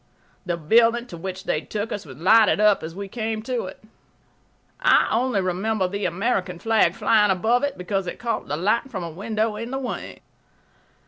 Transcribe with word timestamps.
The 0.47 0.57
building 0.57 1.05
to 1.05 1.15
which 1.15 1.43
they 1.43 1.61
took 1.61 1.91
us 1.91 2.07
was 2.07 2.17
lighted 2.17 2.59
up 2.59 2.81
as 2.81 2.95
we 2.95 3.07
came 3.07 3.43
to 3.43 3.65
it. 3.65 3.83
I 4.79 5.07
only 5.11 5.41
remember 5.41 5.87
the 5.87 6.05
American 6.05 6.57
flag 6.57 6.95
flying 6.95 7.29
above 7.29 7.61
it 7.61 7.77
because 7.77 8.07
it 8.07 8.17
caught 8.17 8.47
the 8.47 8.57
light 8.57 8.89
from 8.89 9.03
a 9.03 9.11
window 9.11 9.55
in 9.57 9.69
the 9.69 9.77
wing. 9.77 10.19